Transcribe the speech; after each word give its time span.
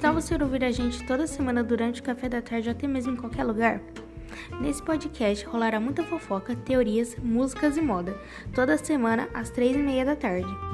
tal 0.00 0.14
você 0.14 0.34
ouvir 0.34 0.64
a 0.64 0.70
gente 0.70 1.04
toda 1.06 1.26
semana 1.26 1.62
durante 1.62 2.00
o 2.00 2.04
café 2.04 2.26
da 2.26 2.40
tarde 2.40 2.68
ou 2.68 2.72
até 2.72 2.88
mesmo 2.88 3.12
em 3.12 3.16
qualquer 3.16 3.44
lugar? 3.44 3.80
Nesse 4.58 4.82
podcast 4.82 5.44
rolará 5.44 5.78
muita 5.78 6.02
fofoca, 6.02 6.56
teorias, 6.56 7.16
músicas 7.16 7.76
e 7.76 7.82
moda, 7.82 8.16
toda 8.54 8.78
semana 8.78 9.28
às 9.34 9.50
três 9.50 9.76
e 9.76 9.78
meia 9.78 10.04
da 10.06 10.16
tarde. 10.16 10.69